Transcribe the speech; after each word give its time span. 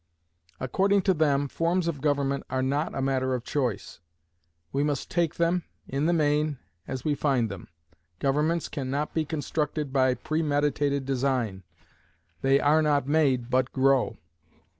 According 0.59 1.03
to 1.03 1.13
them, 1.13 1.47
forms 1.47 1.87
of 1.87 2.01
government 2.01 2.43
are 2.49 2.63
not 2.63 2.95
a 2.95 3.03
matter 3.03 3.35
of 3.35 3.43
choice. 3.43 3.99
We 4.71 4.83
must 4.83 5.11
take 5.11 5.35
them, 5.35 5.63
in 5.87 6.07
the 6.07 6.11
main, 6.11 6.57
as 6.87 7.05
we 7.05 7.13
find 7.13 7.49
them. 7.51 7.67
Governments 8.17 8.67
can 8.67 8.89
not 8.89 9.13
be 9.13 9.25
constructed 9.25 9.93
by 9.93 10.15
premeditated 10.15 11.05
design. 11.05 11.61
They 12.41 12.59
"are 12.59 12.81
not 12.81 13.07
made, 13.07 13.51
but 13.51 13.71
grow." 13.71 14.17